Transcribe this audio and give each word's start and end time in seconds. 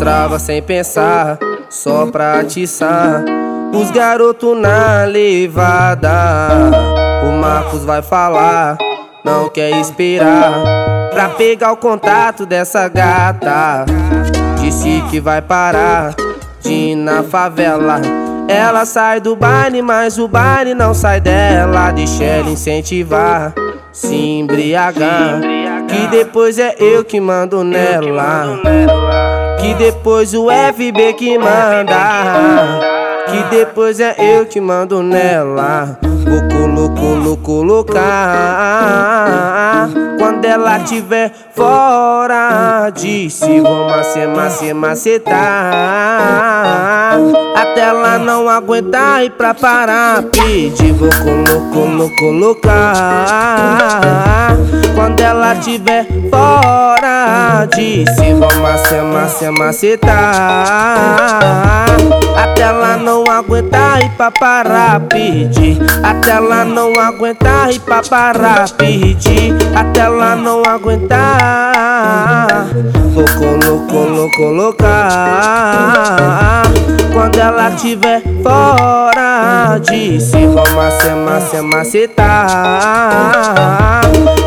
Destrava 0.00 0.38
sem 0.38 0.62
pensar, 0.62 1.38
só 1.68 2.06
pra 2.06 2.40
atiçar 2.40 3.22
Os 3.70 3.90
garotos 3.90 4.58
na 4.58 5.04
levada 5.04 6.10
O 7.22 7.32
Marcos 7.38 7.84
vai 7.84 8.00
falar, 8.00 8.78
não 9.22 9.50
quer 9.50 9.78
esperar 9.78 10.54
Pra 11.12 11.28
pegar 11.28 11.72
o 11.72 11.76
contato 11.76 12.46
dessa 12.46 12.88
gata 12.88 13.84
Disse 14.58 15.04
que 15.10 15.20
vai 15.20 15.42
parar 15.42 16.14
de 16.62 16.72
ir 16.72 16.96
na 16.96 17.22
favela 17.22 18.00
ela 18.48 18.84
sai 18.84 19.20
do 19.20 19.36
baile, 19.36 19.80
mas 19.80 20.18
o 20.18 20.26
baile 20.26 20.74
não 20.74 20.92
sai 20.92 21.20
dela. 21.20 21.92
Deixa 21.92 22.24
ela 22.24 22.50
incentivar, 22.50 23.54
se 23.92 24.12
embriagar. 24.12 25.59
Que 25.90 26.06
depois 26.06 26.56
é 26.56 26.76
eu 26.78 27.04
que 27.04 27.20
mando 27.20 27.64
nela. 27.64 28.60
Que 29.60 29.74
depois 29.74 30.32
o 30.34 30.46
FB 30.48 31.14
que 31.14 31.36
manda. 31.36 32.78
Que 33.26 33.42
depois 33.50 33.98
é 33.98 34.14
eu 34.16 34.46
que 34.46 34.60
mando 34.60 35.02
nela. 35.02 35.98
Vou 36.00 36.48
colo, 36.48 37.36
colocar. 37.38 38.00
Quando 40.16 40.44
ela 40.44 40.78
tiver 40.78 41.32
fora, 41.56 42.88
disse 42.94 43.60
vou 43.60 43.88
macer, 43.88 44.28
macer, 44.28 44.72
macetar. 44.72 45.34
Até 47.56 47.80
ela 47.80 48.16
não 48.16 48.48
aguentar 48.48 49.24
e 49.24 49.30
pra 49.30 49.52
parar, 49.54 50.22
pedir 50.22 50.92
vou 50.92 51.10
colo, 51.10 52.10
colocar. 52.16 52.70
Quando 54.56 54.79
ela 55.30 55.54
tiver 55.54 56.04
fora, 56.28 57.64
disse 57.66 58.34
vou 58.34 58.52
macer, 58.60 59.00
macer, 59.02 59.52
macetar. 59.52 60.66
Até 62.36 62.62
ela 62.62 62.96
não 62.96 63.22
aguentar 63.30 64.02
e 64.02 64.08
pra 64.10 64.32
parar, 64.32 64.98
pedir. 65.00 65.78
Até 66.02 66.32
ela 66.32 66.64
não 66.64 66.92
aguentar 67.00 67.70
e 67.70 67.78
pra 67.78 68.02
parar, 68.02 68.68
pedir. 68.70 69.54
Até 69.74 70.00
ela 70.00 70.34
não 70.34 70.64
aguentar. 70.64 72.66
Vou 73.14 73.24
colo, 73.38 73.86
colo, 73.88 74.28
colocar. 74.36 74.90
Quando 77.12 77.38
ela 77.38 77.70
tiver 77.72 78.22
fora, 78.42 79.78
disse 79.78 80.46
vou 80.46 80.68
macer, 80.74 81.14
macer, 81.14 81.62
macetar. 81.62 82.40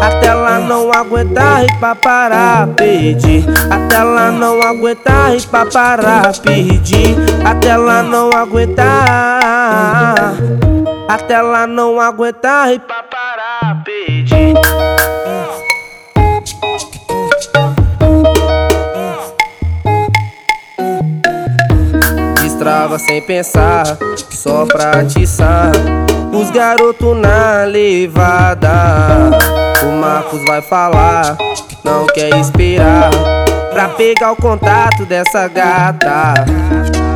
Até 0.00 0.28
ela 0.28 0.41
não 0.72 0.90
aguentar 0.90 1.64
e 1.64 1.78
pra 1.78 1.94
parar, 1.94 2.66
pedir. 2.68 3.44
Até 3.70 3.96
ela 3.96 4.32
não 4.32 4.62
aguentar 4.62 5.36
e 5.36 5.40
pra 5.42 5.66
parar, 5.66 6.32
pedir. 6.40 7.14
Até 7.44 7.68
ela 7.68 8.02
não 8.02 8.30
aguentar. 8.30 10.32
Até 11.06 11.34
ela 11.34 11.66
não 11.66 12.00
aguentar 12.00 12.72
e 12.72 12.78
pra 12.78 13.02
parar, 13.02 13.84
pedir. 13.84 14.54
Destrava 22.42 22.98
sem 22.98 23.20
pensar, 23.20 23.98
só 24.30 24.64
pra 24.66 25.00
atiçar 25.00 25.72
Os 26.32 26.50
garotos 26.50 27.16
na 27.16 27.64
levada 27.64 29.30
O 29.82 30.00
Marcos 30.00 30.42
vai 30.46 30.62
falar, 30.62 31.36
não 31.84 32.06
quer 32.06 32.36
esperar 32.38 33.10
Pra 33.72 33.88
pegar 33.88 34.32
o 34.32 34.36
contato 34.36 35.06
dessa 35.06 35.48
gata. 35.48 36.34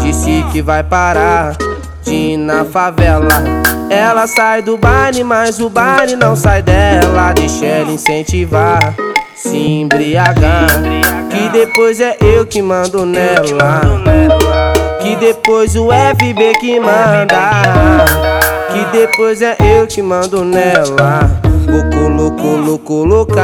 Disse 0.00 0.44
que 0.52 0.62
vai 0.62 0.84
parar 0.84 1.56
de 2.02 2.14
ir 2.14 2.36
na 2.36 2.64
favela. 2.64 3.42
Ela 3.90 4.28
sai 4.28 4.62
do 4.62 4.78
baile, 4.78 5.24
mas 5.24 5.58
o 5.58 5.68
baile 5.68 6.14
não 6.14 6.36
sai 6.36 6.62
dela. 6.62 7.32
Deixa 7.32 7.66
ela 7.66 7.90
incentivar, 7.90 8.94
se 9.34 9.56
embriagar. 9.56 10.68
Que 11.28 11.48
depois 11.48 12.00
é 12.00 12.16
eu 12.20 12.46
que 12.46 12.62
mando 12.62 13.04
nela. 13.04 13.80
Que 15.02 15.16
depois 15.16 15.74
o 15.74 15.88
FB 15.88 16.58
que 16.60 16.78
manda. 16.78 18.04
Que 18.72 18.96
depois 18.96 19.42
é 19.42 19.56
eu 19.60 19.88
que 19.88 20.00
mando 20.00 20.44
nela 20.44 21.43
Vou 22.04 22.10
colo, 22.10 22.30
colo, 22.32 22.78
colocar 22.80 23.40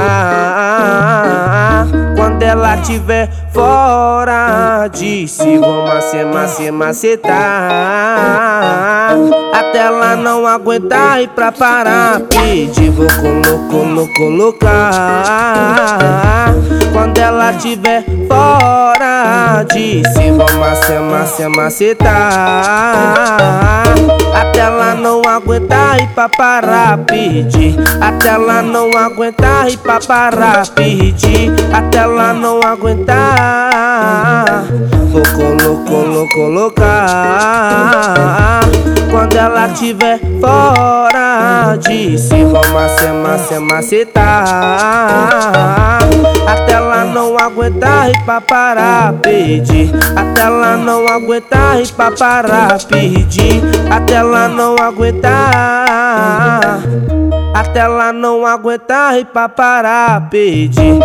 Quando 2.15 2.43
ela 2.43 2.77
tiver 2.77 3.31
fora 3.53 4.89
Disse 4.93 5.59
vou 5.59 5.87
macer, 5.87 6.25
macer, 6.27 6.73
macetar 6.73 7.31
Até 9.53 9.79
ela 9.79 10.17
não 10.17 10.47
aguentar 10.47 11.23
e 11.23 11.29
pra 11.29 11.53
parar 11.53 12.21
Pedir 12.21 12.91
vou 12.91 13.07
colo, 13.07 13.69
colo, 13.71 14.09
colocar 14.17 14.65
Quando 16.93 17.19
ela 17.19 17.53
tiver 17.55 18.05
fora 18.29 19.65
Disse 19.73 20.31
vou 20.31 20.53
macer, 20.59 21.01
macer, 21.01 21.49
macetar 21.49 22.13
Até 24.35 24.61
ela 24.61 24.95
não 24.95 25.23
aguentar 25.23 26.01
e 26.01 26.07
pra 26.09 26.29
parar 26.29 26.99
Pedir 26.99 27.77
até 28.01 28.29
ela 28.29 28.63
não 28.63 28.91
aguentar 28.97 29.71
e 29.71 29.77
pra 29.77 30.01
parar, 30.01 30.67
pedir. 30.69 31.51
Até 31.73 31.99
ela 31.99 32.33
não 32.33 32.61
aguentar. 32.63 33.40
Vou 35.13 35.23
colo, 35.35 35.85
colo, 35.85 36.27
colocar. 36.35 37.71
Quando 39.11 39.37
ela 39.37 39.69
tiver 39.69 40.19
fora, 40.41 41.77
disse 41.77 42.45
vou 42.45 42.67
macer, 42.73 43.13
macer, 43.13 43.61
macetar. 43.61 44.49
Até 46.47 46.75
ela 46.75 47.05
não 47.05 47.37
aguentar 47.37 48.11
e 48.11 48.25
pra 48.25 48.41
parar, 48.41 49.13
pedir. 49.15 49.91
Até 50.15 50.43
ela 50.43 50.77
não 50.77 51.09
aguentar 51.09 51.81
e 51.81 51.87
pra 51.89 52.13
parar, 52.13 52.79
pedir. 52.85 53.61
Até 53.91 54.15
ela 54.15 54.47
não 54.49 54.77
aguentar. 54.77 56.79
Até 57.53 57.81
ela 57.81 58.13
não 58.13 58.47
aguentar 58.47 59.19
e 59.19 59.25
pra 59.25 59.49
parar, 59.49 60.29
pedir 60.31 61.01